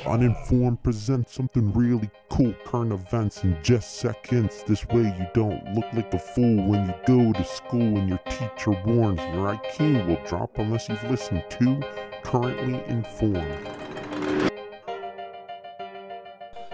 uninformed 0.05 0.83
present 0.83 1.27
something 1.27 1.73
really 1.73 2.11
cool 2.29 2.53
current 2.63 2.93
events 2.93 3.43
in 3.43 3.57
just 3.63 3.97
seconds. 3.97 4.63
This 4.67 4.85
way 4.89 5.01
you 5.01 5.25
don't 5.33 5.73
look 5.73 5.91
like 5.93 6.13
a 6.13 6.19
fool 6.19 6.67
when 6.67 6.85
you 6.85 6.93
go 7.07 7.33
to 7.33 7.43
school 7.43 7.97
and 7.97 8.07
your 8.07 8.19
teacher 8.29 8.79
warns 8.85 9.19
your 9.33 9.55
IQ 9.55 10.05
will 10.05 10.23
drop 10.27 10.59
unless 10.59 10.87
you've 10.89 11.03
listened 11.09 11.43
to 11.49 11.81
Currently 12.21 12.83
Informed. 12.85 13.67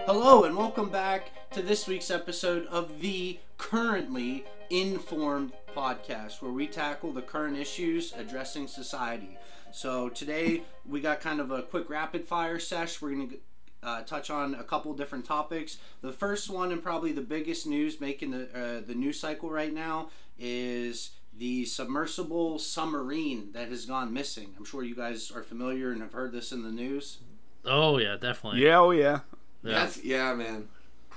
Hello, 0.04 0.44
and 0.44 0.54
welcome 0.58 0.90
back 0.90 1.30
to 1.52 1.62
this 1.62 1.86
week's 1.86 2.10
episode 2.10 2.66
of 2.66 3.00
the 3.00 3.38
Currently 3.56 4.44
Informed 4.70 5.52
podcast, 5.74 6.42
where 6.42 6.50
we 6.50 6.66
tackle 6.66 7.12
the 7.12 7.22
current 7.22 7.56
issues 7.56 8.12
addressing 8.16 8.66
society. 8.66 9.38
So, 9.72 10.08
today 10.08 10.62
we 10.84 11.00
got 11.00 11.20
kind 11.20 11.40
of 11.40 11.50
a 11.50 11.62
quick 11.62 11.88
rapid 11.90 12.24
fire 12.24 12.58
sesh. 12.58 13.00
We're 13.00 13.10
going 13.10 13.28
to 13.30 13.38
uh, 13.82 14.02
touch 14.02 14.30
on 14.30 14.54
a 14.54 14.64
couple 14.64 14.92
different 14.94 15.24
topics. 15.24 15.78
The 16.00 16.12
first 16.12 16.50
one, 16.50 16.72
and 16.72 16.82
probably 16.82 17.12
the 17.12 17.20
biggest 17.20 17.66
news 17.66 18.00
making 18.00 18.32
the, 18.32 18.48
uh, 18.54 18.80
the 18.86 18.94
news 18.94 19.20
cycle 19.20 19.50
right 19.50 19.72
now, 19.72 20.10
is 20.38 21.10
the 21.36 21.64
submersible 21.64 22.58
submarine 22.58 23.52
that 23.52 23.68
has 23.68 23.86
gone 23.86 24.12
missing. 24.12 24.54
I'm 24.56 24.64
sure 24.64 24.82
you 24.82 24.96
guys 24.96 25.30
are 25.30 25.42
familiar 25.42 25.92
and 25.92 26.00
have 26.00 26.12
heard 26.12 26.32
this 26.32 26.52
in 26.52 26.62
the 26.62 26.70
news. 26.70 27.18
Oh 27.64 27.98
yeah, 27.98 28.16
definitely. 28.16 28.64
Yeah, 28.64 28.80
oh 28.80 28.90
yeah. 28.90 29.20
Yeah. 29.62 29.72
That's 29.72 30.02
yeah, 30.02 30.34
man. 30.34 30.68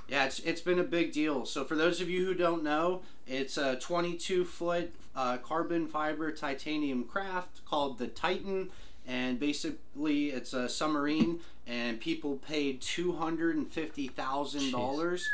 Yeah, 0.08 0.24
it's, 0.24 0.40
it's 0.40 0.60
been 0.60 0.80
a 0.80 0.84
big 0.84 1.12
deal. 1.12 1.46
So 1.46 1.64
for 1.64 1.76
those 1.76 2.00
of 2.00 2.10
you 2.10 2.26
who 2.26 2.34
don't 2.34 2.64
know, 2.64 3.02
it's 3.30 3.56
a 3.56 3.76
22 3.76 4.44
foot 4.44 4.92
uh, 5.14 5.38
carbon 5.38 5.86
fiber 5.86 6.32
titanium 6.32 7.04
craft 7.04 7.64
called 7.64 7.98
the 7.98 8.08
Titan, 8.08 8.70
and 9.06 9.38
basically 9.38 10.30
it's 10.30 10.52
a 10.52 10.68
submarine, 10.68 11.38
and 11.66 12.00
people 12.00 12.36
paid 12.36 12.80
two 12.80 13.12
hundred 13.12 13.56
and 13.56 13.72
fifty 13.72 14.08
thousand 14.08 14.72
dollars 14.72 15.24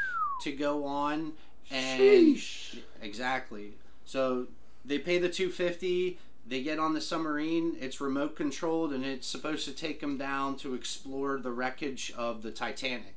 to 0.42 0.52
go 0.52 0.84
on, 0.84 1.32
and 1.70 2.38
exactly. 3.00 3.72
So 4.04 4.46
they 4.84 4.98
pay 4.98 5.18
the 5.18 5.28
250 5.28 6.18
they 6.48 6.62
get 6.62 6.78
on 6.78 6.94
the 6.94 7.00
submarine 7.00 7.76
it's 7.80 8.00
remote 8.00 8.36
controlled 8.36 8.92
and 8.92 9.04
it's 9.04 9.26
supposed 9.26 9.64
to 9.64 9.72
take 9.72 10.00
them 10.00 10.16
down 10.16 10.56
to 10.56 10.74
explore 10.74 11.38
the 11.38 11.50
wreckage 11.50 12.12
of 12.16 12.42
the 12.42 12.52
titanic. 12.52 13.16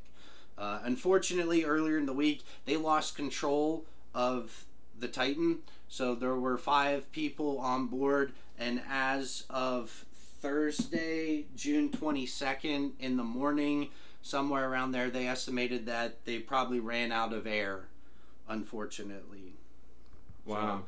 Uh, 0.57 0.79
unfortunately 0.83 1.63
earlier 1.63 1.99
in 1.99 2.07
the 2.07 2.13
week 2.13 2.41
they 2.65 2.75
lost 2.75 3.15
control 3.15 3.85
of 4.15 4.65
the 4.99 5.07
titan 5.07 5.59
so 5.87 6.13
there 6.15 6.35
were 6.35 6.57
five 6.57 7.11
people 7.11 7.57
on 7.59 7.87
board 7.87 8.31
and 8.57 8.81
as 8.89 9.43
of 9.49 10.05
thursday 10.41 11.45
june 11.55 11.89
22nd 11.89 12.91
in 12.99 13.17
the 13.17 13.23
morning 13.23 13.89
somewhere 14.21 14.69
around 14.69 14.91
there 14.91 15.09
they 15.09 15.27
estimated 15.27 15.85
that 15.85 16.23
they 16.25 16.39
probably 16.39 16.79
ran 16.79 17.11
out 17.11 17.33
of 17.33 17.45
air 17.47 17.85
unfortunately 18.47 19.53
Wow. 20.45 20.83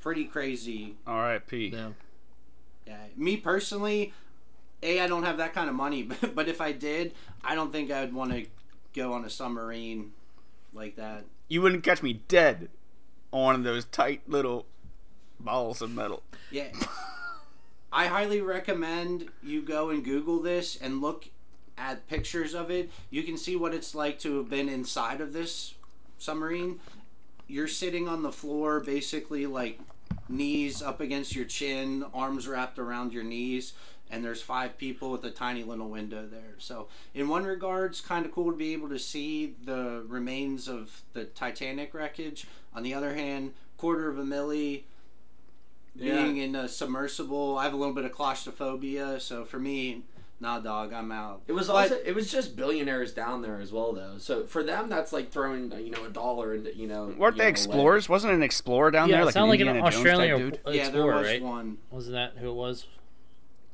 pretty 0.00 0.24
crazy 0.24 0.96
R.I.P. 1.06 1.68
Yeah. 1.68 1.90
Yeah, 2.86 2.96
me 3.16 3.36
personally, 3.36 4.12
a 4.82 4.98
I 5.00 5.06
don't 5.06 5.22
have 5.22 5.36
that 5.36 5.54
kind 5.54 5.68
of 5.68 5.76
money, 5.76 6.02
but, 6.20 6.34
but 6.34 6.48
if 6.48 6.60
I 6.60 6.72
did, 6.72 7.14
I 7.44 7.54
don't 7.54 7.70
think 7.70 7.92
I'd 7.92 8.12
want 8.12 8.32
to 8.32 8.46
go 8.92 9.12
on 9.12 9.24
a 9.24 9.30
submarine 9.30 10.12
like 10.74 10.96
that. 10.96 11.24
You 11.48 11.62
wouldn't 11.62 11.84
catch 11.84 12.02
me 12.02 12.14
dead 12.26 12.68
on 13.32 13.62
those 13.64 13.84
tight 13.86 14.22
little 14.28 14.66
balls 15.40 15.82
of 15.82 15.90
metal. 15.90 16.22
Yeah, 16.50 16.68
I 17.92 18.06
highly 18.06 18.40
recommend 18.40 19.30
you 19.42 19.62
go 19.62 19.90
and 19.90 20.04
Google 20.04 20.40
this 20.40 20.76
and 20.76 21.00
look 21.00 21.28
at 21.76 22.06
pictures 22.06 22.54
of 22.54 22.70
it. 22.70 22.90
You 23.10 23.22
can 23.22 23.36
see 23.36 23.56
what 23.56 23.74
it's 23.74 23.94
like 23.94 24.18
to 24.20 24.36
have 24.36 24.48
been 24.48 24.68
inside 24.68 25.20
of 25.20 25.32
this 25.32 25.74
submarine. 26.18 26.80
You're 27.48 27.68
sitting 27.68 28.06
on 28.06 28.22
the 28.22 28.32
floor, 28.32 28.80
basically 28.80 29.46
like 29.46 29.80
knees 30.32 30.82
up 30.82 31.00
against 31.00 31.34
your 31.34 31.44
chin, 31.44 32.04
arms 32.12 32.48
wrapped 32.48 32.78
around 32.78 33.12
your 33.12 33.24
knees, 33.24 33.74
and 34.10 34.24
there's 34.24 34.42
five 34.42 34.76
people 34.76 35.10
with 35.10 35.24
a 35.24 35.30
tiny 35.30 35.62
little 35.62 35.88
window 35.88 36.26
there. 36.26 36.54
So, 36.58 36.88
in 37.14 37.28
one 37.28 37.44
regards, 37.44 38.00
kind 38.00 38.26
of 38.26 38.32
cool 38.32 38.50
to 38.50 38.56
be 38.56 38.72
able 38.72 38.88
to 38.90 38.98
see 38.98 39.54
the 39.64 40.04
remains 40.06 40.68
of 40.68 41.02
the 41.12 41.24
Titanic 41.24 41.94
wreckage. 41.94 42.46
On 42.74 42.82
the 42.82 42.94
other 42.94 43.14
hand, 43.14 43.52
quarter 43.76 44.08
of 44.08 44.18
a 44.18 44.22
milli 44.22 44.82
being 45.96 46.36
in 46.38 46.54
a 46.54 46.68
submersible. 46.68 47.58
I 47.58 47.64
have 47.64 47.74
a 47.74 47.76
little 47.76 47.94
bit 47.94 48.04
of 48.04 48.12
claustrophobia, 48.12 49.20
so 49.20 49.44
for 49.44 49.58
me, 49.58 50.02
nah, 50.42 50.60
dog, 50.60 50.92
I'm 50.92 51.10
out. 51.10 51.40
It 51.46 51.52
was 51.52 51.68
But- 51.68 51.74
also 51.92 51.98
it 52.04 52.14
was 52.14 52.30
just 52.30 52.54
billionaires 52.56 53.12
down 53.12 53.40
there 53.40 53.58
as 53.60 53.72
well 53.72 53.92
though. 53.94 54.16
So 54.18 54.44
for 54.44 54.62
them 54.62 54.90
that's 54.90 55.12
like 55.12 55.30
throwing 55.30 55.72
you 55.72 55.90
know 55.90 56.04
a 56.04 56.10
dollar 56.10 56.54
into 56.54 56.76
you 56.76 56.86
know. 56.86 57.14
Weren't 57.16 57.36
you 57.36 57.38
they 57.38 57.44
know, 57.44 57.50
explorers? 57.50 58.08
Wasn't 58.08 58.32
an 58.32 58.42
explorer 58.42 58.90
down 58.90 59.08
yeah, 59.08 59.14
there 59.16 59.22
it 59.22 59.24
like 59.26 59.32
sounded 59.34 59.60
an 59.60 59.66
like 59.68 59.76
an 59.76 59.82
Australian 59.82 60.40
type 60.40 60.50
dude? 60.50 60.60
or- 60.66 60.72
yeah, 60.74 60.82
there 60.90 61.00
explorer, 61.00 61.16
was 61.18 61.26
right? 61.28 61.42
one. 61.42 61.78
Wasn't 61.90 62.14
that 62.14 62.34
who 62.38 62.50
it 62.50 62.54
was? 62.54 62.86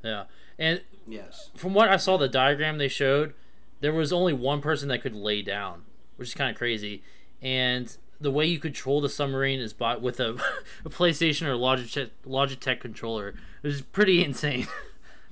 Yeah. 0.05 0.25
And 0.59 0.83
Yes. 1.09 1.51
from 1.57 1.75
what 1.75 1.89
I 1.89 1.97
saw, 1.97 2.17
the 2.19 2.29
diagram 2.29 2.79
they 2.79 2.89
showed, 2.89 3.33
there 3.81 3.93
was 3.93 4.13
only 4.13 4.33
one 4.33 4.61
person 4.61 4.89
that 4.89 5.01
could 5.03 5.15
lay 5.15 5.41
down, 5.43 5.83
which 6.17 6.29
is 6.29 6.35
kind 6.35 6.51
of 6.51 6.57
crazy. 6.57 7.03
And 7.41 7.97
the 8.21 8.31
way 8.31 8.45
you 8.47 8.59
control 8.59 9.01
the 9.01 9.09
submarine 9.09 9.61
is 9.61 9.73
by 9.73 9.97
with 9.97 10.19
a, 10.21 10.31
a 10.85 10.91
PlayStation 10.91 11.47
or 11.47 11.55
Logitech 11.55 12.11
Logitech 12.27 12.81
controller. 12.81 13.29
It 13.63 13.67
was 13.69 13.81
pretty 13.81 14.23
insane. 14.25 14.67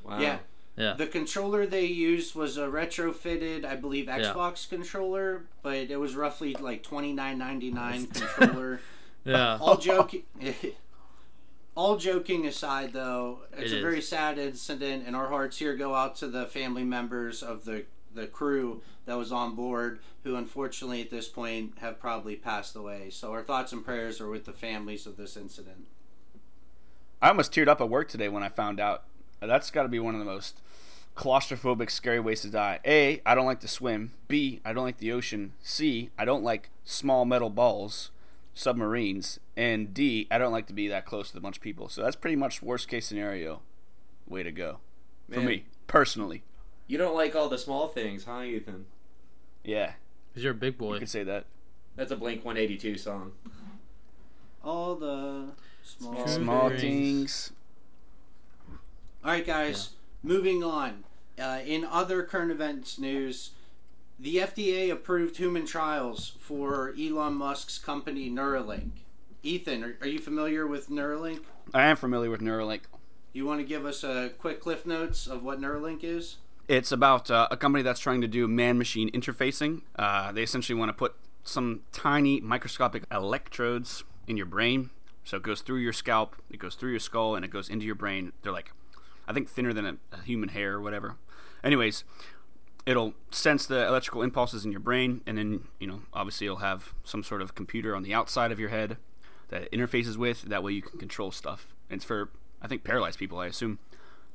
Wow. 0.04 0.20
Yeah. 0.20 0.38
Yeah. 0.76 0.92
The 0.94 1.06
controller 1.06 1.66
they 1.66 1.87
used 1.87 2.34
was 2.34 2.59
a 2.59 2.66
retrofitted, 2.66 3.64
I 3.64 3.76
believe, 3.76 4.06
Xbox 4.06 4.69
controller, 4.69 5.44
but 5.62 5.91
it 5.91 5.97
was 5.97 6.14
roughly 6.14 6.54
like 6.54 6.82
twenty 6.82 7.12
nine 7.12 7.38
ninety 7.38 7.70
nine 7.70 8.06
controller. 8.38 8.81
yeah. 9.25 9.56
all 9.60 9.78
joking, 9.78 10.25
all 11.75 11.97
joking 11.97 12.47
aside, 12.47 12.92
though, 12.92 13.41
it's 13.56 13.72
It 13.72 13.78
a 13.78 13.81
very 13.81 14.03
sad 14.03 14.38
incident, 14.38 15.04
and 15.06 15.16
our 15.16 15.28
hearts 15.28 15.59
here 15.59 15.75
go 15.76 15.94
out 15.94 16.16
to 16.16 16.28
the 16.28 16.47
family 16.47 16.84
members 16.84 17.42
of 17.42 17.65
the 17.65 17.84
the 18.15 18.26
crew 18.26 18.82
that 19.06 19.16
was 19.16 19.31
on 19.31 19.54
board, 19.54 20.00
who 20.25 20.36
unfortunately 20.36 21.00
at 21.00 21.10
this 21.10 21.28
point 21.28 21.75
have 21.78 22.00
probably 22.00 22.34
passed 22.36 22.75
away. 22.75 23.09
So 23.10 23.31
our 23.32 23.42
thoughts 23.42 23.72
and 23.72 23.84
prayers 23.84 24.20
are 24.20 24.28
with 24.28 24.44
the 24.44 24.53
families 24.53 25.06
of 25.06 25.16
this 25.16 25.36
incident. 25.36 25.86
I 27.22 27.28
almost 27.28 27.53
teared 27.53 27.69
up 27.69 27.81
at 27.81 27.88
work 27.88 28.09
today 28.09 28.28
when 28.28 28.42
I 28.42 28.48
found 28.48 28.81
out. 28.81 29.04
That's 29.41 29.70
got 29.70 29.82
to 29.84 29.88
be 29.88 29.98
one 29.98 30.14
of 30.14 30.19
the 30.19 30.24
most 30.24 30.60
claustrophobic, 31.16 31.91
scary 31.91 32.20
ways 32.20 32.42
to 32.42 32.48
die. 32.50 32.78
A, 32.84 33.20
I 33.24 33.34
don't 33.34 33.47
like 33.47 33.60
to 33.60 33.69
swim. 33.69 34.12
B, 34.28 34.60
I 34.64 34.72
don't 34.72 34.84
like 34.84 34.98
the 34.98 35.12
ocean. 35.12 35.52
C, 35.62 36.10
I 36.19 36.24
don't 36.24 36.42
like 36.44 36.70
small 36.84 37.24
metal 37.24 37.48
balls, 37.50 38.10
submarines. 38.54 39.38
And 39.56 39.94
D, 39.94 40.26
I 40.30 40.38
don't 40.38 40.52
like 40.52 40.66
to 40.66 40.72
be 40.72 40.88
that 40.88 41.06
close 41.06 41.30
to 41.30 41.38
a 41.38 41.41
bunch 41.41 41.56
of 41.56 41.62
people. 41.62 41.88
So 41.88 42.02
that's 42.02 42.16
pretty 42.16 42.36
much 42.36 42.62
worst 42.62 42.88
case 42.88 43.06
scenario. 43.06 43.60
Way 44.26 44.42
to 44.42 44.52
go. 44.52 44.78
For 45.30 45.38
Man. 45.38 45.47
me, 45.47 45.64
personally. 45.86 46.42
You 46.86 46.98
don't 46.98 47.14
like 47.16 47.34
all 47.34 47.48
the 47.48 47.58
small 47.58 47.88
things, 47.88 48.24
huh, 48.24 48.42
Ethan? 48.42 48.86
Yeah, 49.64 49.92
Because 50.30 50.44
you're 50.44 50.53
a 50.53 50.56
big 50.56 50.76
boy. 50.78 50.86
you 50.86 50.92
boy. 50.94 50.98
could 51.00 51.08
say 51.08 51.24
that. 51.24 51.47
That's 51.97 52.10
a 52.12 52.16
Blink 52.16 52.44
182 52.44 52.98
song. 52.98 53.32
All 54.62 54.94
the 54.97 55.47
small. 55.82 56.26
Small 56.28 56.68
things. 56.70 56.80
things. 56.80 57.53
All 59.26 59.32
right, 59.32 59.44
guys. 59.44 59.88
Moving 60.22 60.62
on. 60.62 61.03
Uh, 61.37 61.59
in 61.66 61.84
other 61.84 62.22
current 62.22 62.53
events 62.53 62.97
news, 62.97 63.50
the 64.20 64.37
FDA 64.37 64.88
approved 64.88 65.38
human 65.38 65.66
trials 65.66 66.34
for 66.38 66.95
Elon 66.97 67.34
Musk's 67.34 67.77
company 67.77 68.30
Neuralink. 68.30 68.91
Ethan, 69.42 69.83
are, 69.83 69.97
are 70.00 70.06
you 70.06 70.21
familiar 70.21 70.65
with 70.65 70.91
Neuralink? 70.91 71.41
I 71.74 71.86
am 71.86 71.97
familiar 71.97 72.30
with 72.30 72.41
Neuralink. 72.41 72.83
You 73.33 73.45
want 73.45 73.59
to 73.59 73.66
give 73.66 73.84
us 73.84 74.04
a 74.04 74.30
quick 74.39 74.60
cliff 74.60 74.86
notes 74.86 75.27
of 75.27 75.42
what 75.42 75.60
Neuralink 75.60 76.04
is? 76.04 76.36
It's 76.68 76.92
about 76.92 77.28
uh, 77.28 77.48
a 77.50 77.56
company 77.56 77.83
that's 77.83 77.98
trying 77.98 78.21
to 78.21 78.28
do 78.28 78.47
man 78.47 78.78
machine 78.78 79.10
interfacing. 79.10 79.83
Uh, 79.97 80.30
they 80.30 80.45
essentially 80.45 80.78
want 80.78 80.91
to 80.91 80.97
put 80.97 81.16
some 81.42 81.80
tiny 81.91 82.41
microscopic 82.41 83.03
electrodes 83.10 84.04
in 84.28 84.36
your 84.36 84.47
brain. 84.47 84.91
So 85.24 85.39
it 85.39 85.42
goes 85.42 85.62
through 85.62 85.78
your 85.78 85.92
scalp, 85.92 86.36
it 86.48 86.60
goes 86.60 86.77
through 86.77 86.92
your 86.92 87.00
skull, 87.00 87.34
and 87.34 87.45
it 87.45 87.50
goes 87.50 87.68
into 87.68 87.84
your 87.84 87.97
brain. 87.97 88.33
They're 88.42 88.53
like, 88.53 88.71
I 89.26 89.32
think, 89.32 89.48
thinner 89.48 89.72
than 89.72 89.86
a, 89.86 89.96
a 90.12 90.22
human 90.22 90.50
hair 90.50 90.74
or 90.74 90.80
whatever. 90.80 91.16
Anyways, 91.64 92.04
it'll 92.84 93.14
sense 93.30 93.66
the 93.66 93.86
electrical 93.86 94.22
impulses 94.22 94.64
in 94.64 94.70
your 94.70 94.80
brain, 94.80 95.22
and 95.26 95.38
then, 95.38 95.68
you 95.78 95.86
know, 95.86 96.02
obviously 96.12 96.46
it'll 96.46 96.58
have 96.58 96.94
some 97.04 97.22
sort 97.22 97.42
of 97.42 97.54
computer 97.54 97.94
on 97.94 98.02
the 98.02 98.14
outside 98.14 98.52
of 98.52 98.60
your 98.60 98.68
head 98.68 98.96
that 99.48 99.62
it 99.62 99.72
interfaces 99.72 100.16
with. 100.16 100.42
That 100.42 100.62
way 100.62 100.72
you 100.72 100.82
can 100.82 100.98
control 100.98 101.30
stuff. 101.30 101.74
And 101.90 101.98
it's 101.98 102.04
for, 102.04 102.30
I 102.60 102.68
think, 102.68 102.84
paralyzed 102.84 103.18
people, 103.18 103.38
I 103.38 103.46
assume 103.46 103.78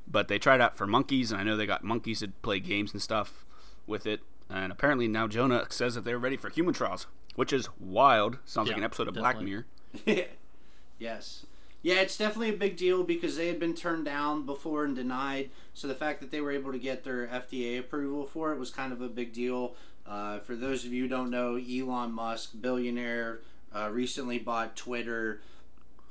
but 0.06 0.28
they 0.28 0.38
tried 0.38 0.60
out 0.60 0.76
for 0.76 0.86
monkeys, 0.86 1.32
and 1.32 1.40
I 1.40 1.44
know 1.44 1.56
they 1.56 1.66
got 1.66 1.84
monkeys 1.84 2.20
to 2.20 2.28
play 2.42 2.60
games 2.60 2.92
and 2.92 3.00
stuff 3.00 3.44
with 3.86 4.06
it. 4.06 4.20
And 4.50 4.72
apparently 4.72 5.08
now 5.08 5.26
Jonah 5.26 5.66
says 5.70 5.94
that 5.94 6.04
they're 6.04 6.18
ready 6.18 6.36
for 6.36 6.50
human 6.50 6.74
trials, 6.74 7.06
which 7.34 7.52
is 7.52 7.68
wild. 7.80 8.38
Sounds 8.44 8.68
like 8.68 8.76
an 8.76 8.84
episode 8.84 9.08
of 9.08 9.14
Black 9.14 9.36
definitely. 9.38 9.64
Mirror. 10.04 10.28
yes. 10.98 11.46
Yeah, 11.82 11.96
it's 11.96 12.16
definitely 12.16 12.50
a 12.50 12.58
big 12.58 12.76
deal 12.76 13.02
because 13.02 13.36
they 13.36 13.48
had 13.48 13.58
been 13.58 13.74
turned 13.74 14.04
down 14.04 14.46
before 14.46 14.84
and 14.84 14.94
denied. 14.94 15.50
So 15.74 15.88
the 15.88 15.94
fact 15.94 16.20
that 16.20 16.30
they 16.30 16.40
were 16.40 16.52
able 16.52 16.70
to 16.70 16.78
get 16.78 17.02
their 17.02 17.26
FDA 17.26 17.78
approval 17.80 18.24
for 18.24 18.52
it 18.52 18.58
was 18.58 18.70
kind 18.70 18.92
of 18.92 19.00
a 19.00 19.08
big 19.08 19.32
deal. 19.32 19.74
Uh, 20.06 20.38
for 20.38 20.54
those 20.54 20.84
of 20.84 20.92
you 20.92 21.04
who 21.04 21.08
don't 21.08 21.30
know, 21.30 21.56
Elon 21.56 22.12
Musk, 22.12 22.52
billionaire, 22.60 23.40
uh, 23.74 23.90
recently 23.90 24.38
bought 24.38 24.76
Twitter, 24.76 25.40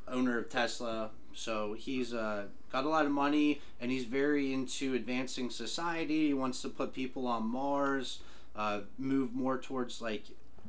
owner 0.09 0.37
of 0.37 0.49
Tesla. 0.49 1.11
So 1.33 1.73
he's 1.73 2.13
uh, 2.13 2.45
got 2.71 2.83
a 2.83 2.89
lot 2.89 3.05
of 3.05 3.11
money 3.11 3.61
and 3.79 3.91
he's 3.91 4.03
very 4.05 4.53
into 4.53 4.93
advancing 4.93 5.49
society. 5.49 6.27
He 6.27 6.33
wants 6.33 6.61
to 6.63 6.69
put 6.69 6.93
people 6.93 7.27
on 7.27 7.47
Mars, 7.47 8.19
uh, 8.57 8.81
move 8.97 9.33
more 9.33 9.57
towards 9.57 10.01
like 10.01 10.25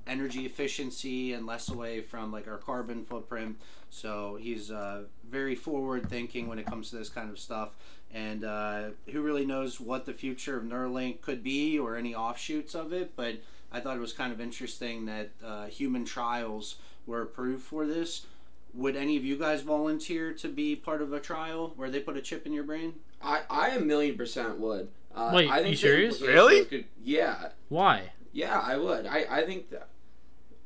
energy 0.07 0.47
efficiency 0.47 1.33
and 1.33 1.47
less 1.47 1.69
away 1.69 2.01
from 2.01 2.33
like 2.33 2.49
our 2.49 2.59
carbon 2.59 3.05
footprint. 3.05 3.61
So 3.91 4.39
he's 4.41 4.71
uh, 4.71 5.05
very 5.29 5.55
forward 5.55 6.09
thinking 6.09 6.49
when 6.49 6.59
it 6.59 6.67
comes 6.67 6.91
to 6.91 6.97
this 6.97 7.09
kind 7.09 7.31
of 7.31 7.39
stuff. 7.39 7.71
And 8.13 8.45
uh, 8.45 8.91
who 9.11 9.23
really 9.23 9.47
knows 9.47 9.81
what 9.81 10.05
the 10.05 10.13
future 10.13 10.57
of 10.57 10.65
Neuralink 10.65 11.21
could 11.21 11.43
be 11.43 11.79
or 11.79 11.97
any 11.97 12.15
offshoots 12.15 12.75
of 12.75 12.93
it? 12.93 13.17
But 13.17 13.37
I 13.71 13.81
thought 13.81 13.97
it 13.97 14.01
was 14.01 14.13
kind 14.13 14.33
of 14.33 14.41
interesting 14.41 15.07
that 15.07 15.31
uh, 15.45 15.67
human 15.67 16.05
trials 16.05 16.77
were 17.07 17.23
approved 17.23 17.63
for 17.63 17.87
this. 17.87 18.27
Would 18.75 18.97
any 18.97 19.17
of 19.17 19.25
you 19.25 19.37
guys 19.37 19.63
volunteer 19.63 20.33
to 20.35 20.49
be 20.49 20.77
part 20.77 21.03
of 21.03 21.13
a 21.13 21.21
trial 21.21 21.73
where 21.77 21.91
they 21.91 22.01
put 22.01 22.17
a 22.17 22.23
chip 22.23 22.47
in 22.47 22.53
your 22.53 22.65
brain? 22.65 22.95
I, 23.23 23.43
I 23.51 23.69
a 23.71 23.81
million 23.81 24.17
percent 24.17 24.59
would. 24.59 24.89
Uh, 25.15 25.33
Wait, 25.35 25.51
I 25.51 25.59
think 25.59 25.71
you 25.71 25.77
serious? 25.77 26.21
Really? 26.23 26.65
Could, 26.65 26.87
yeah, 27.03 27.49
Why? 27.69 28.13
yeah, 28.33 28.59
I 28.59 28.79
would. 28.79 29.07
I, 29.07 29.27
I 29.31 29.43
think 29.45 29.71
that. 29.71 29.89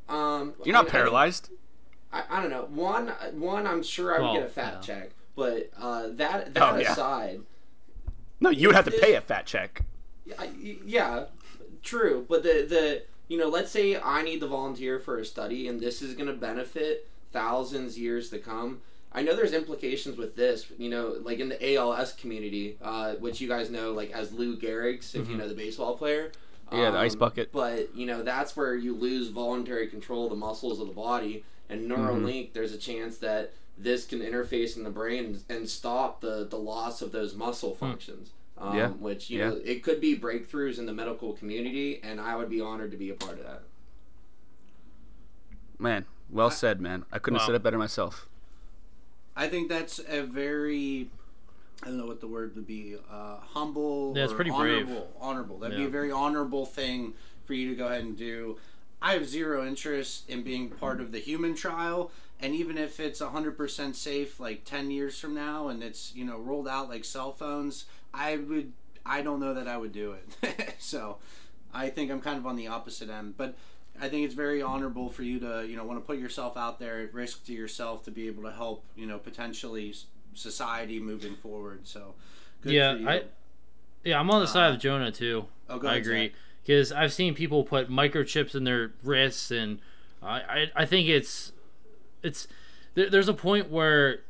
Um, 0.09 0.55
You're 0.65 0.73
not 0.75 0.87
I- 0.87 0.91
paralyzed. 0.91 1.51
I, 2.13 2.23
I 2.31 2.41
don't 2.41 2.51
know. 2.51 2.67
One, 2.71 3.09
one, 3.33 3.67
I'm 3.67 3.83
sure 3.83 4.15
I 4.15 4.19
would 4.21 4.25
Well, 4.27 4.35
get 4.35 4.45
a 4.45 4.49
fat 4.49 4.75
yeah. 4.75 4.81
check, 4.81 5.11
but 5.35 5.71
uh, 5.79 6.09
that 6.13 6.55
that 6.55 6.75
Oh, 6.75 6.77
yeah. 6.79 6.93
aside, 6.93 7.41
No, 8.41 8.51
you 8.51 8.69
would 8.69 8.77
have 8.77 8.85
to 8.87 8.91
pay 8.93 9.15
a 9.15 9.21
fat 9.21 9.45
check. 9.47 9.83
Yeah, 10.85 11.25
true. 11.83 12.25
But 12.29 12.43
the 12.43 12.65
the 12.69 13.03
you 13.29 13.37
know, 13.39 13.49
let's 13.49 13.71
say 13.71 14.01
I 14.01 14.23
need 14.23 14.41
to 14.41 14.47
volunteer 14.47 14.99
for 15.01 15.19
a 15.19 15.25
study, 15.25 15.67
and 15.69 15.81
this 15.81 16.01
is 16.03 16.15
going 16.15 16.29
to 16.29 16.33
benefit 16.33 17.09
thousands 17.33 17.99
years 17.99 18.31
to 18.31 18.39
come. 18.39 18.81
I 19.13 19.23
know 19.23 19.35
there's 19.35 19.53
implications 19.53 20.17
with 20.17 20.37
this, 20.37 20.67
you 20.79 20.91
know, 20.91 21.17
like 21.23 21.39
in 21.39 21.49
the 21.49 21.75
ALS 21.75 22.13
community, 22.13 22.77
uh, 22.83 23.15
which 23.15 23.41
you 23.41 23.49
guys 23.49 23.71
know, 23.71 23.93
like 23.93 24.11
as 24.13 24.33
Lou 24.33 24.57
Gehrig's, 24.57 25.15
if 25.15 25.29
you 25.29 25.37
know 25.37 25.49
the 25.49 25.55
baseball 25.55 25.97
player. 25.97 26.33
Mm-hmm. 26.69 26.77
Yeah, 26.79 26.91
the 26.91 26.99
ice 26.99 27.13
Um, 27.15 27.19
bucket. 27.21 27.53
But 27.53 27.95
you 27.95 28.07
know, 28.07 28.23
that's 28.23 28.57
where 28.57 28.75
you 28.75 28.95
lose 28.95 29.29
voluntary 29.29 29.87
control 29.89 30.25
of 30.25 30.31
the 30.31 30.37
muscles 30.37 30.81
of 30.81 30.89
the 30.89 30.95
body. 30.95 31.45
And 31.69 31.89
Mm-hmm. 31.91 31.93
Neuralink, 31.93 32.53
there's 32.53 32.73
a 32.73 32.79
chance 32.79 33.19
that 33.19 33.53
this 33.79 34.05
can 34.07 34.21
interface 34.21 34.77
in 34.77 34.85
the 34.85 34.91
brain 34.91 35.39
and 35.49 35.69
stop 35.69 36.21
the 36.21 36.47
the 36.49 36.59
loss 36.59 37.03
of 37.03 37.13
those 37.13 37.35
muscle 37.35 37.75
functions. 37.75 38.31
Um, 38.59 38.71
Hmm. 38.73 38.77
Yeah, 38.79 38.89
Which 38.89 39.29
you 39.31 39.39
yeah. 39.39 39.49
know, 39.51 39.61
it 39.65 39.83
could 39.83 40.01
be 40.01 40.19
breakthroughs 40.19 40.79
in 40.79 40.87
the 40.87 40.93
medical 40.95 41.35
community, 41.35 42.01
and 42.03 42.19
I 42.21 42.37
would 42.37 42.49
be 42.49 42.61
honored 42.61 42.91
to 42.93 42.97
be 42.97 43.11
a 43.11 43.15
part 43.15 43.39
of 43.39 43.45
that. 43.45 43.63
Man, 45.79 46.07
well 46.31 46.51
said, 46.51 46.81
man. 46.81 47.05
I 47.13 47.19
couldn't 47.19 47.39
have 47.41 47.47
said 47.47 47.55
it 47.55 47.63
better 47.63 47.79
myself. 47.79 48.29
I 49.37 49.49
think 49.49 49.69
that's 49.69 50.01
a 50.09 50.23
very 50.23 51.11
I 51.83 51.87
don't 51.87 51.99
know 51.99 52.07
what 52.07 52.21
the 52.21 52.29
word 52.29 52.55
would 52.57 52.67
be 52.67 52.97
uh, 53.11 53.37
humble 53.41 54.15
Yeah, 54.17 54.25
it's 54.25 54.33
or 54.33 54.37
pretty 54.37 54.51
brave. 54.51 54.87
honorable. 54.89 55.13
Honorable. 55.21 55.59
That'd 55.59 55.77
be 55.77 55.85
a 55.85 55.89
very 55.89 56.11
honorable 56.11 56.67
thing 56.67 57.15
for 57.45 57.55
you 57.55 57.69
to 57.71 57.77
go 57.77 57.87
ahead 57.87 58.03
and 58.03 58.17
do. 58.17 58.57
I 59.03 59.13
have 59.13 59.29
zero 59.29 59.67
interest 59.67 60.29
in 60.29 60.43
being 60.43 60.71
part 60.71 61.01
of 61.01 61.13
the 61.13 61.19
human 61.19 61.55
trial, 61.55 62.11
and 62.41 62.55
even 62.55 62.79
if 62.79 62.99
it's 62.99 63.21
100% 63.21 63.95
safe, 63.95 64.41
like 64.41 64.65
10 64.65 64.91
years 64.91 65.19
from 65.21 65.35
now, 65.35 65.69
and 65.69 65.83
it's 65.83 66.15
you 66.15 66.25
know 66.25 66.39
rolled 66.39 66.67
out 66.67 66.89
like 66.89 67.05
cell 67.05 67.33
phones, 67.33 67.85
I 68.15 68.37
would. 68.37 68.73
I 69.05 69.23
don't 69.23 69.39
know 69.39 69.55
that 69.55 69.69
I 69.69 69.77
would 69.77 69.93
do 69.93 70.17
it. 70.43 70.75
so, 70.81 71.19
I 71.73 71.91
think 71.91 72.11
I'm 72.11 72.21
kind 72.21 72.39
of 72.39 72.47
on 72.47 72.57
the 72.57 72.69
opposite 72.69 73.11
end, 73.11 73.37
but. 73.37 73.57
I 73.99 74.11
think 74.11 74.27
it's 74.27 74.35
very 74.35 74.61
honorable 74.61 75.09
for 75.09 75.23
you 75.23 75.41
to, 75.41 75.67
you 75.67 75.75
know, 75.75 75.83
want 75.83 75.99
to 75.99 76.07
put 76.07 76.19
yourself 76.19 76.59
out 76.59 76.79
there 76.79 77.01
at 77.01 77.15
risk 77.15 77.47
to 77.47 77.55
yourself 77.55 78.05
to 78.05 78.11
be 78.11 78.27
able 78.27 78.43
to 78.43 78.51
help, 78.51 78.85
you 78.95 79.07
know, 79.07 79.17
potentially 79.19 79.95
society 80.37 81.01
moving 81.01 81.35
forward. 81.37 81.87
So, 81.87 82.15
good 82.63 82.73
yeah. 82.73 82.97
I 83.07 83.23
yeah, 84.05 84.21
I'm 84.21 84.31
on 84.31 84.41
the 84.41 84.47
side 84.47 84.73
of 84.73 84.81
Jonah 84.81 85.11
too. 85.11 85.47
Oh, 85.69 85.85
I 85.85 85.97
agree 85.97 86.33
because 86.63 86.93
I've 86.93 87.13
seen 87.13 87.35
people 87.35 87.65
put 87.65 87.91
microchips 87.91 88.55
in 88.55 88.65
their 88.65 88.93
wrists, 89.03 89.51
and 89.51 89.81
I 90.23 90.41
I, 90.41 90.71
I 90.77 90.87
think 90.87 91.09
it's 91.09 91.53
it's 92.23 92.47
there, 92.95 93.09
there's 93.11 93.29
a 93.29 93.35
point 93.35 93.71
where 93.71 94.21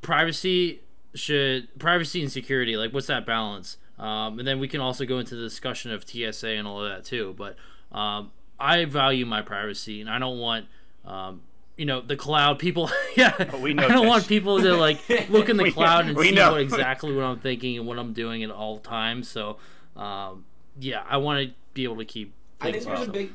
privacy 0.00 0.80
should 1.14 1.68
privacy 1.78 2.22
and 2.22 2.30
security 2.30 2.76
like 2.76 2.92
what's 2.92 3.08
that 3.08 3.26
balance 3.26 3.76
um, 3.98 4.38
and 4.38 4.46
then 4.46 4.60
we 4.60 4.68
can 4.68 4.80
also 4.80 5.04
go 5.04 5.18
into 5.18 5.34
the 5.34 5.42
discussion 5.42 5.90
of 5.90 6.08
tsa 6.08 6.48
and 6.48 6.66
all 6.66 6.82
of 6.82 6.88
that 6.88 7.04
too 7.04 7.34
but 7.36 7.56
um, 7.92 8.30
i 8.58 8.84
value 8.84 9.26
my 9.26 9.42
privacy 9.42 10.00
and 10.00 10.08
i 10.08 10.18
don't 10.18 10.38
want 10.38 10.66
um, 11.04 11.42
you 11.80 11.86
know 11.86 12.00
the 12.00 12.16
cloud 12.16 12.58
people 12.58 12.90
yeah 13.16 13.56
we 13.56 13.72
know 13.72 13.84
i 13.84 13.88
don't 13.88 14.02
this. 14.02 14.08
want 14.08 14.28
people 14.28 14.60
to 14.60 14.74
like 14.76 14.98
look 15.30 15.48
in 15.48 15.56
the 15.56 15.62
We- 15.70 15.72
cloud 15.72 16.06
and 16.06 16.16
we 16.16 16.28
see 16.28 16.34
know. 16.34 16.52
what 16.52 16.60
exactly 16.68 17.12
what 17.14 17.24
i'm 17.24 17.38
thinking 17.38 17.78
and 17.78 17.86
what 17.86 17.98
i'm 17.98 18.12
doing 18.12 18.42
at 18.42 18.50
all 18.50 18.78
times 18.78 19.28
so 19.28 19.56
um, 19.96 20.44
yeah 20.78 21.02
i 21.08 21.16
want 21.16 21.48
to 21.48 21.54
be 21.74 21.84
able 21.84 21.96
to 21.96 22.04
keep 22.04 22.34
I 22.60 22.72
things 22.72 22.84
think 22.84 22.96
there's 22.96 23.08
a 23.08 23.12
big. 23.12 23.32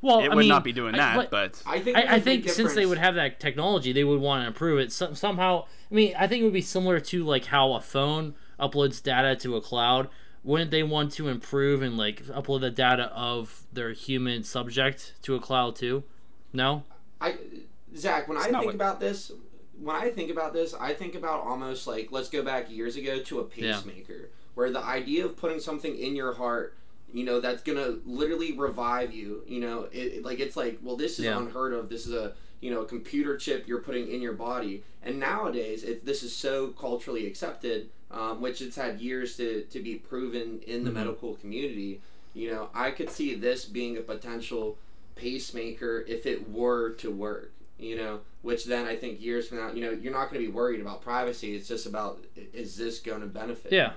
well 0.00 0.20
It 0.20 0.26
I 0.30 0.34
would 0.36 0.40
mean, 0.42 0.48
not 0.48 0.62
be 0.62 0.72
doing 0.72 0.94
I- 0.94 0.98
that, 0.98 1.16
but- 1.16 1.30
but 1.30 1.62
I 1.66 1.80
think. 1.80 1.96
there's 1.96 2.08
I, 2.08 2.12
I 2.12 2.16
a 2.16 2.20
big 2.20 2.42
think 2.44 2.48
since 2.54 2.74
they 2.74 2.86
would 2.86 2.98
have 2.98 3.16
that 3.16 3.40
technology, 3.40 3.92
they 3.92 4.04
would 4.04 4.20
want 4.20 4.42
to 4.44 4.46
improve 4.46 4.78
it 4.78 4.92
some, 4.92 5.14
somehow. 5.16 5.64
I 5.90 5.94
mean, 5.94 6.14
I 6.16 6.26
think 6.28 6.42
it 6.42 6.44
would 6.44 6.52
be 6.52 6.62
similar 6.62 7.00
to 7.00 7.24
like 7.24 7.46
how 7.46 7.72
a 7.74 7.80
phone 7.80 8.34
uploads 8.60 9.02
data 9.02 9.34
to 9.42 9.56
a 9.56 9.60
cloud. 9.60 10.08
Wouldn't 10.44 10.70
they 10.70 10.82
want 10.84 11.10
to 11.14 11.26
improve 11.28 11.82
and 11.82 11.98
like 11.98 12.22
upload 12.26 12.60
the 12.60 12.70
data 12.70 13.10
of 13.12 13.64
their 13.72 13.90
human 13.92 14.44
subject 14.44 15.14
to 15.22 15.34
a 15.34 15.40
cloud 15.40 15.74
too? 15.74 16.04
No. 16.52 16.84
I 17.20 17.34
Zach, 17.96 18.28
when 18.28 18.38
I 18.38 18.44
think 18.44 18.64
what- 18.66 18.74
about 18.74 19.00
this, 19.00 19.32
when 19.80 19.96
I 19.96 20.10
think 20.10 20.30
about 20.30 20.52
this, 20.52 20.74
I 20.74 20.92
think 20.94 21.14
about 21.14 21.40
almost 21.44 21.86
like 21.86 22.12
let's 22.12 22.28
go 22.28 22.42
back 22.42 22.70
years 22.70 22.96
ago 22.96 23.20
to 23.20 23.40
a 23.40 23.42
Yeah. 23.56 23.74
pacemaker, 23.76 24.28
where 24.54 24.70
the 24.70 24.80
idea 24.82 25.24
of 25.24 25.36
putting 25.36 25.58
something 25.60 25.96
in 25.96 26.14
your 26.14 26.34
heart, 26.34 26.74
you 27.12 27.24
know, 27.24 27.40
that's 27.40 27.62
gonna 27.62 27.98
literally 28.04 28.52
revive 28.52 29.12
you. 29.14 29.42
You 29.46 29.60
know, 29.60 29.88
it, 29.92 30.22
like 30.24 30.38
it's 30.40 30.56
like, 30.56 30.78
well, 30.82 30.96
this 30.96 31.18
is 31.18 31.24
Yeah. 31.24 31.38
unheard 31.38 31.72
of. 31.72 31.88
This 31.88 32.06
is 32.06 32.12
a 32.12 32.34
you 32.60 32.70
know 32.70 32.82
a 32.82 32.84
computer 32.86 33.38
chip 33.38 33.66
you're 33.66 33.80
putting 33.80 34.08
in 34.08 34.20
your 34.20 34.34
body, 34.34 34.82
and 35.02 35.18
nowadays 35.18 35.82
it, 35.82 36.04
this 36.04 36.22
is 36.22 36.34
so 36.36 36.68
culturally 36.68 37.26
accepted, 37.26 37.88
um, 38.10 38.40
which 38.42 38.60
it's 38.60 38.76
had 38.76 39.00
years 39.00 39.36
to 39.38 39.62
to 39.70 39.80
be 39.80 39.94
proven 39.96 40.60
in 40.66 40.84
the 40.84 40.90
Mhm. 40.90 40.94
medical 40.94 41.34
community. 41.36 42.02
You 42.34 42.50
know, 42.50 42.68
I 42.74 42.90
could 42.90 43.08
see 43.10 43.34
this 43.34 43.64
being 43.64 43.96
a 43.96 44.02
potential 44.02 44.76
pacemaker 45.16 46.04
if 46.06 46.26
it 46.26 46.50
were 46.50 46.90
to 46.90 47.10
work 47.10 47.50
you 47.80 47.96
know 47.96 48.20
which 48.42 48.64
then 48.66 48.86
i 48.86 48.94
think 48.94 49.20
years 49.20 49.48
from 49.48 49.58
now 49.58 49.72
you 49.72 49.80
know 49.82 49.90
you're 49.90 50.12
not 50.12 50.30
going 50.30 50.40
to 50.40 50.46
be 50.46 50.52
worried 50.52 50.80
about 50.80 51.00
privacy 51.02 51.54
it's 51.56 51.66
just 51.68 51.86
about 51.86 52.22
is 52.52 52.76
this 52.76 52.98
going 52.98 53.20
to 53.20 53.26
benefit 53.26 53.72
Yeah. 53.72 53.92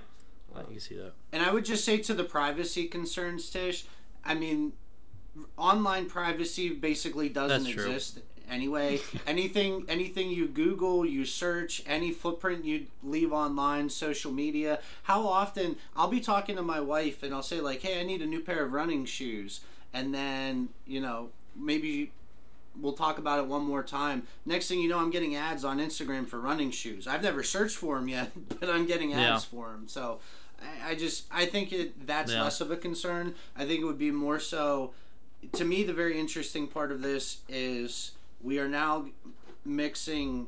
I 0.55 0.61
can 0.61 0.79
see 0.79 0.95
that. 0.97 1.13
And 1.31 1.41
I 1.41 1.51
would 1.51 1.65
just 1.65 1.83
say 1.83 1.97
to 1.97 2.13
the 2.13 2.23
privacy 2.23 2.85
concerns, 2.87 3.49
Tish, 3.49 3.85
I 4.23 4.35
mean, 4.35 4.73
online 5.57 6.05
privacy 6.05 6.69
basically 6.69 7.27
doesn't 7.27 7.63
That's 7.63 7.73
true. 7.73 7.85
exist 7.85 8.19
anyway. 8.49 8.99
anything, 9.27 9.85
anything 9.89 10.29
you 10.29 10.47
Google, 10.47 11.05
you 11.07 11.25
search, 11.25 11.81
any 11.87 12.11
footprint 12.11 12.65
you 12.65 12.85
leave 13.01 13.33
online, 13.33 13.89
social 13.89 14.31
media. 14.31 14.79
How 15.03 15.25
often 15.27 15.77
I'll 15.95 16.07
be 16.07 16.19
talking 16.19 16.55
to 16.57 16.61
my 16.61 16.79
wife 16.79 17.23
and 17.23 17.33
I'll 17.33 17.41
say 17.41 17.59
like, 17.59 17.81
"Hey, 17.81 17.99
I 17.99 18.03
need 18.03 18.21
a 18.21 18.27
new 18.27 18.39
pair 18.41 18.63
of 18.63 18.73
running 18.73 19.05
shoes," 19.05 19.61
and 19.91 20.13
then 20.13 20.69
you 20.85 21.01
know 21.01 21.29
maybe 21.55 22.11
we'll 22.79 22.93
talk 22.93 23.17
about 23.17 23.39
it 23.39 23.45
one 23.47 23.63
more 23.63 23.83
time. 23.83 24.23
Next 24.45 24.67
thing 24.67 24.79
you 24.79 24.89
know, 24.89 24.99
I'm 24.99 25.11
getting 25.11 25.35
ads 25.35 25.63
on 25.63 25.79
Instagram 25.79 26.27
for 26.27 26.39
running 26.39 26.71
shoes. 26.71 27.07
I've 27.07 27.23
never 27.23 27.43
searched 27.43 27.77
for 27.77 27.97
them 27.99 28.07
yet, 28.07 28.31
but 28.59 28.69
I'm 28.69 28.85
getting 28.85 29.13
ads 29.13 29.43
Yeah. 29.43 29.49
for 29.51 29.67
them. 29.71 29.87
So 29.87 30.19
I, 30.85 30.91
I 30.91 30.95
just 30.95 31.25
I 31.31 31.45
think 31.45 31.71
it 31.71 32.07
that's 32.07 32.31
Yeah. 32.31 32.43
less 32.43 32.61
of 32.61 32.71
a 32.71 32.77
concern. 32.77 33.35
I 33.55 33.65
think 33.65 33.81
it 33.81 33.85
would 33.85 33.99
be 33.99 34.11
more 34.11 34.39
so. 34.39 34.93
To 35.53 35.65
me, 35.65 35.83
the 35.83 35.93
very 35.93 36.17
interesting 36.19 36.67
part 36.67 36.91
of 36.91 37.01
this 37.01 37.39
is 37.49 38.11
we 38.41 38.59
are 38.59 38.67
now 38.69 39.07
mixing 39.65 40.47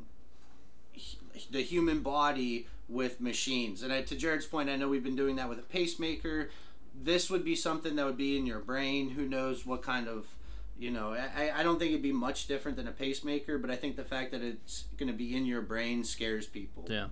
the 1.50 1.62
human 1.62 2.00
body 2.00 2.66
with 2.88 3.20
machines. 3.20 3.82
And 3.82 3.92
I, 3.92 4.02
to 4.02 4.16
Jared's 4.16 4.46
point, 4.46 4.70
I 4.70 4.76
know 4.76 4.88
we've 4.88 5.04
been 5.04 5.16
doing 5.16 5.36
that 5.36 5.48
with 5.48 5.58
a 5.58 5.62
pacemaker. 5.62 6.50
This 6.98 7.28
would 7.28 7.44
be 7.44 7.54
something 7.56 7.96
that 7.96 8.06
would 8.06 8.16
be 8.16 8.38
in 8.38 8.46
your 8.46 8.58
brain. 8.60 9.10
Who 9.10 9.26
knows 9.28 9.66
what 9.66 9.82
kind 9.82 10.08
of, 10.08 10.26
you 10.78 10.90
know, 10.90 11.14
I, 11.14 11.50
I 11.56 11.62
don't 11.62 11.78
think 11.78 11.90
it'd 11.90 12.02
be 12.02 12.12
much 12.12 12.46
different 12.46 12.76
than 12.76 12.86
a 12.88 12.92
pacemaker, 12.92 13.58
but 13.58 13.70
I 13.70 13.76
think 13.76 13.96
the 13.96 14.04
fact 14.04 14.32
that 14.32 14.42
it's 14.42 14.84
going 14.96 15.08
to 15.10 15.16
be 15.16 15.36
in 15.36 15.46
your 15.46 15.62
brain 15.62 16.04
scares 16.04 16.46
people. 16.46 16.86
Yeah. 16.88 17.06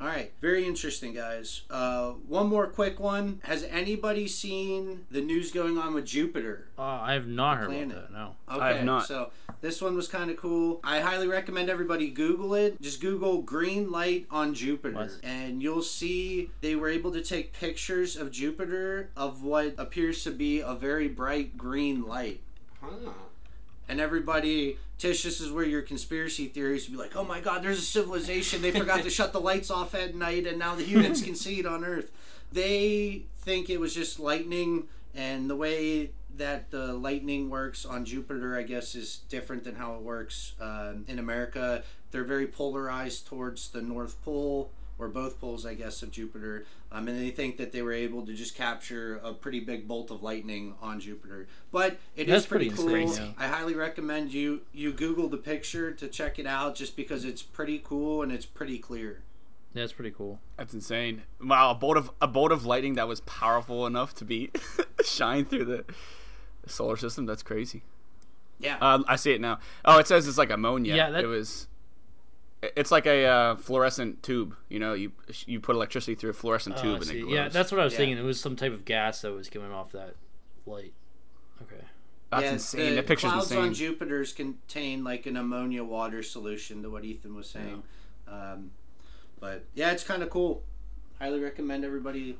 All 0.00 0.06
right, 0.06 0.32
very 0.40 0.64
interesting, 0.64 1.12
guys. 1.12 1.62
Uh, 1.68 2.10
one 2.28 2.46
more 2.46 2.68
quick 2.68 3.00
one. 3.00 3.40
Has 3.42 3.64
anybody 3.64 4.28
seen 4.28 5.06
the 5.10 5.20
news 5.20 5.50
going 5.50 5.76
on 5.76 5.92
with 5.92 6.06
Jupiter? 6.06 6.68
Uh, 6.78 6.82
I 6.82 7.14
have 7.14 7.26
not 7.26 7.58
heard 7.58 7.70
planet. 7.70 7.90
about 7.96 8.12
that. 8.12 8.12
No. 8.12 8.36
Okay, 8.48 8.60
I 8.64 8.72
have 8.74 8.84
not. 8.84 9.06
So 9.08 9.32
this 9.60 9.82
one 9.82 9.96
was 9.96 10.06
kind 10.06 10.30
of 10.30 10.36
cool. 10.36 10.78
I 10.84 11.00
highly 11.00 11.26
recommend 11.26 11.68
everybody 11.68 12.10
Google 12.10 12.54
it. 12.54 12.80
Just 12.80 13.00
Google 13.00 13.42
green 13.42 13.90
light 13.90 14.26
on 14.30 14.54
Jupiter, 14.54 14.94
What? 14.94 15.16
and 15.24 15.60
you'll 15.60 15.82
see 15.82 16.52
they 16.60 16.76
were 16.76 16.88
able 16.88 17.10
to 17.10 17.20
take 17.20 17.52
pictures 17.52 18.14
of 18.14 18.30
Jupiter 18.30 19.10
of 19.16 19.42
what 19.42 19.74
appears 19.78 20.22
to 20.22 20.30
be 20.30 20.60
a 20.60 20.74
very 20.74 21.08
bright 21.08 21.58
green 21.58 22.04
light. 22.06 22.40
Huh. 22.82 23.10
And 23.88 24.00
everybody, 24.00 24.78
Tish, 24.98 25.22
this 25.22 25.40
is 25.40 25.50
where 25.50 25.64
your 25.64 25.82
conspiracy 25.82 26.46
theories 26.46 26.88
would 26.88 26.96
be 26.96 27.02
like, 27.02 27.16
oh 27.16 27.24
my 27.24 27.40
god, 27.40 27.62
there's 27.62 27.78
a 27.78 27.82
civilization. 27.82 28.60
They 28.60 28.70
forgot 28.70 29.02
to 29.02 29.10
shut 29.18 29.32
the 29.32 29.40
lights 29.40 29.70
off 29.70 29.94
at 29.94 30.14
night 30.14 30.46
and 30.46 30.58
now 30.58 30.74
the 30.74 30.82
humans 30.82 31.22
can 31.22 31.34
see 31.34 31.60
it 31.60 31.66
on 31.66 31.84
Earth. 31.84 32.10
They 32.52 33.24
think 33.40 33.70
it 33.70 33.78
was 33.78 33.94
just 33.94 34.18
lightning, 34.18 34.88
and 35.14 35.50
the 35.50 35.56
way 35.56 36.10
that 36.36 36.70
the 36.70 36.94
lightning 36.94 37.50
works 37.50 37.84
on 37.84 38.04
Jupiter, 38.04 38.56
I 38.56 38.62
guess, 38.62 38.94
is 38.94 39.18
different 39.28 39.64
than 39.64 39.74
how 39.74 39.94
it 39.96 40.02
works 40.02 40.54
um, 40.60 41.04
in 41.08 41.18
America. 41.18 41.82
They're 42.10 42.24
very 42.24 42.46
polarized 42.46 43.26
towards 43.26 43.68
the 43.70 43.82
North 43.82 44.22
Pole. 44.24 44.70
Or 45.00 45.06
both 45.06 45.40
poles, 45.40 45.64
I 45.64 45.74
guess, 45.74 46.02
of 46.02 46.10
Jupiter, 46.10 46.64
um, 46.90 47.06
and 47.06 47.16
they 47.20 47.30
think 47.30 47.56
that 47.58 47.70
they 47.70 47.82
were 47.82 47.92
able 47.92 48.26
to 48.26 48.34
just 48.34 48.56
capture 48.56 49.20
a 49.22 49.32
pretty 49.32 49.60
big 49.60 49.86
bolt 49.86 50.10
of 50.10 50.24
lightning 50.24 50.74
on 50.82 50.98
Jupiter. 50.98 51.46
But 51.70 51.98
it 52.16 52.22
is 52.28 52.32
That's 52.34 52.46
pretty, 52.46 52.68
pretty 52.70 52.82
cool. 52.82 52.98
insane, 53.02 53.26
yeah. 53.38 53.44
I 53.44 53.46
highly 53.46 53.74
recommend 53.74 54.34
you 54.34 54.62
you 54.72 54.92
Google 54.92 55.28
the 55.28 55.36
picture 55.36 55.92
to 55.92 56.08
check 56.08 56.40
it 56.40 56.46
out, 56.48 56.74
just 56.74 56.96
because 56.96 57.24
it's 57.24 57.42
pretty 57.44 57.78
cool 57.84 58.22
and 58.22 58.32
it's 58.32 58.44
pretty 58.46 58.78
clear. 58.78 59.22
Yeah, 59.72 59.84
it's 59.84 59.92
pretty 59.92 60.10
cool. 60.10 60.40
That's 60.56 60.74
insane. 60.74 61.22
Wow, 61.40 61.70
a 61.70 61.74
bolt 61.76 61.96
of 61.96 62.10
a 62.20 62.26
bolt 62.26 62.50
of 62.50 62.66
lightning 62.66 62.94
that 62.96 63.06
was 63.06 63.20
powerful 63.20 63.86
enough 63.86 64.14
to 64.16 64.24
be 64.24 64.50
shine 65.04 65.44
through 65.44 65.66
the 65.66 65.84
solar 66.66 66.96
system. 66.96 67.24
That's 67.24 67.44
crazy. 67.44 67.82
Yeah, 68.58 68.78
Um, 68.80 69.04
I 69.06 69.14
see 69.14 69.30
it 69.30 69.40
now. 69.40 69.60
Oh, 69.84 69.98
it 69.98 70.08
says 70.08 70.26
it's 70.26 70.38
like 70.38 70.50
ammonia. 70.50 70.96
Yeah, 70.96 71.10
that- 71.10 71.22
it 71.22 71.28
was. 71.28 71.68
It's 72.62 72.90
like 72.90 73.06
a 73.06 73.24
uh, 73.24 73.56
fluorescent 73.56 74.22
tube. 74.22 74.56
You 74.68 74.80
know, 74.80 74.92
you 74.94 75.12
you 75.46 75.60
put 75.60 75.76
electricity 75.76 76.14
through 76.16 76.30
a 76.30 76.34
fluorescent 76.34 76.76
I 76.78 76.82
tube 76.82 77.02
and 77.02 77.10
it 77.10 77.20
glows. 77.20 77.32
yeah, 77.32 77.48
that's 77.48 77.70
what 77.70 77.80
I 77.80 77.84
was 77.84 77.92
Yeah. 77.92 77.98
thinking. 77.98 78.18
It 78.18 78.22
was 78.24 78.40
some 78.40 78.56
type 78.56 78.72
of 78.72 78.84
gas 78.84 79.20
that 79.22 79.32
was 79.32 79.48
coming 79.48 79.70
off 79.70 79.92
that 79.92 80.14
light. 80.66 80.92
Okay. 81.62 81.84
that's 82.30 82.42
yeah, 82.42 82.52
insane. 82.52 82.90
The 82.90 82.94
That 82.96 83.06
picture's 83.06 83.30
clouds 83.30 83.50
insane. 83.52 83.64
on 83.66 83.74
Jupiter's 83.74 84.32
contain 84.32 85.04
like 85.04 85.26
an 85.26 85.36
ammonia 85.36 85.84
water 85.84 86.22
solution 86.22 86.82
to 86.82 86.90
what 86.90 87.04
Ethan 87.04 87.34
was 87.34 87.48
saying. 87.48 87.82
Um, 88.26 88.72
but 89.40 89.64
yeah, 89.74 89.92
it's 89.92 90.04
kind 90.04 90.22
of 90.22 90.30
cool. 90.30 90.62
Highly 91.20 91.40
recommend 91.40 91.84
everybody 91.84 92.38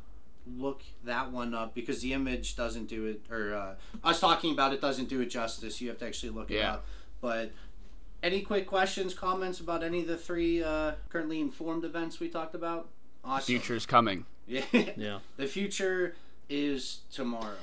look 0.56 0.82
that 1.04 1.30
one 1.30 1.54
up 1.54 1.74
because 1.74 2.00
the 2.00 2.12
image 2.12 2.56
doesn't 2.56 2.86
do 2.86 3.06
it, 3.06 3.22
or 3.30 3.54
uh, 3.54 3.74
us 4.02 4.18
talking 4.20 4.52
about 4.52 4.72
it 4.72 4.80
doesn't 4.80 5.08
do 5.08 5.20
it 5.20 5.26
justice. 5.26 5.80
You 5.80 5.88
have 5.90 5.98
to 5.98 6.06
actually 6.06 6.30
look 6.30 6.50
it 6.50 6.62
up. 6.64 6.84
But 7.20 7.52
any 8.22 8.42
quick 8.42 8.66
questions, 8.66 9.14
comments 9.14 9.60
about 9.60 9.82
any 9.82 10.00
of 10.00 10.06
the 10.06 10.16
three 10.16 10.62
uh, 10.62 10.92
currently 11.08 11.40
informed 11.40 11.84
events 11.84 12.20
we 12.20 12.28
talked 12.28 12.54
about? 12.54 12.88
Awesome. 13.24 13.46
Future's 13.46 13.86
coming. 13.86 14.24
Yeah. 14.46 14.62
Yeah. 14.96 15.18
the 15.36 15.46
future 15.46 16.14
is 16.48 17.00
tomorrow. 17.12 17.56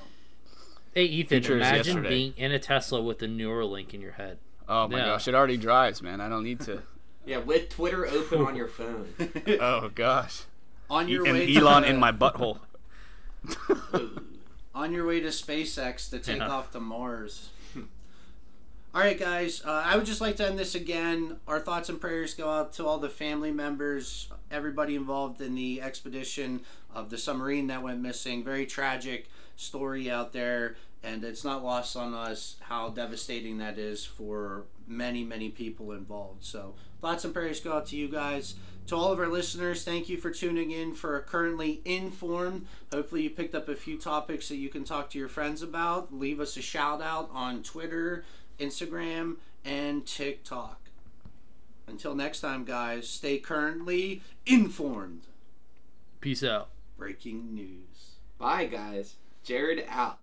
Hey 0.94 1.06
Ethan, 1.06 1.42
Future 1.42 1.56
is 1.58 1.68
imagine 1.68 1.86
yesterday. 1.98 2.10
being 2.10 2.34
in 2.38 2.52
a 2.52 2.60
Tesla 2.60 3.02
with 3.02 3.22
a 3.24 3.28
Neuralink 3.28 3.94
in 3.94 4.02
your 4.02 4.14
head. 4.14 4.38
Oh 4.70 4.88
my 4.88 5.00
Yeah. 5.00 5.06
gosh, 5.06 5.28
it 5.28 5.34
already 5.36 5.58
drives, 5.58 6.02
man. 6.02 6.22
I 6.22 6.30
don't 6.30 6.44
need 6.44 6.60
to. 6.62 6.82
Yeah, 7.28 7.38
with 7.40 7.70
Twitter 7.70 8.06
open 8.06 8.42
on 8.46 8.56
your 8.56 8.68
phone. 8.68 9.08
oh 9.60 9.90
gosh. 9.96 10.44
on 10.92 11.08
your 11.08 11.26
and 11.26 11.34
way 11.40 11.56
Elon 11.56 11.82
to, 11.82 11.90
in 11.90 11.98
my 12.00 12.12
butthole. 12.12 12.60
on 14.76 14.94
your 14.94 15.08
way 15.08 15.20
to 15.22 15.30
SpaceX 15.30 16.08
to 16.12 16.20
take 16.20 16.38
Yeah. 16.38 16.48
off 16.50 16.72
to 16.74 16.80
Mars. 16.80 17.50
All 18.96 19.02
right, 19.02 19.20
guys. 19.20 19.62
Uh, 19.66 19.84
I 19.86 19.98
would 19.98 20.06
just 20.06 20.22
like 20.22 20.38
to 20.38 20.48
end 20.48 20.58
this 20.58 20.74
again. 20.74 21.36
Our 21.50 21.60
thoughts 21.60 21.90
and 21.90 22.00
prayers 22.00 22.34
go 22.34 22.50
out 22.50 22.72
to 22.74 22.86
all 22.86 22.98
the 22.98 23.10
family 23.10 23.52
members, 23.52 24.30
everybody 24.50 24.96
involved 24.96 25.42
in 25.42 25.54
the 25.54 25.82
expedition 25.82 26.62
of 26.94 27.10
the 27.10 27.18
submarine 27.18 27.68
that 27.68 27.84
went 27.84 28.00
missing. 28.00 28.42
Very 28.42 28.66
tragic 28.66 29.28
story 29.58 30.10
out 30.10 30.32
there, 30.32 30.78
and 31.04 31.26
it's 31.26 31.44
not 31.44 31.62
lost 31.62 31.98
on 31.98 32.14
us 32.14 32.56
how 32.62 32.88
devastating 32.88 33.58
that 33.58 33.78
is 33.78 34.06
for 34.06 34.64
many, 34.88 35.26
many 35.26 35.50
people 35.50 35.92
involved. 35.92 36.46
So, 36.46 36.76
thoughts 37.02 37.26
and 37.26 37.34
prayers 37.34 37.60
go 37.60 37.74
out 37.74 37.88
to 37.88 37.98
you 37.98 38.08
guys. 38.08 38.56
To 38.88 38.96
all 38.96 39.12
of 39.12 39.20
our 39.20 39.28
listeners, 39.28 39.84
thank 39.84 40.10
you 40.10 40.18
for 40.18 40.30
tuning 40.30 40.70
in 40.72 40.94
for 40.94 41.18
a 41.18 41.22
Currently 41.22 41.82
Informed. 41.86 42.68
Hopefully, 42.94 43.24
you 43.24 43.30
picked 43.32 43.56
up 43.56 43.68
a 43.68 43.76
few 43.76 43.98
topics 43.98 44.48
that 44.48 44.58
you 44.58 44.70
can 44.70 44.84
talk 44.84 45.10
to 45.10 45.18
your 45.18 45.28
friends 45.28 45.62
about. 45.64 46.14
Leave 46.14 46.40
us 46.40 46.56
a 46.56 46.62
shout 46.62 47.02
out 47.02 47.30
on 47.34 47.64
Twitter, 47.64 48.24
Instagram, 48.60 49.38
and 49.64 50.06
TikTok. 50.06 50.80
Until 51.88 52.16
next 52.16 52.42
time, 52.42 52.66
guys, 52.66 53.08
stay 53.08 53.38
currently 53.38 54.22
informed. 54.46 55.24
Peace 56.22 56.44
out. 56.44 56.70
Breaking 56.98 57.54
news. 57.54 58.18
Bye, 58.38 58.66
guys. 58.66 59.16
Jared 59.44 59.86
out. 59.90 60.14